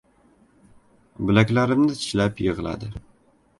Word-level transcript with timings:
Bilaklarimni 1.29 1.99
tishlab 2.01 2.43
yig‘ladi. 2.47 2.93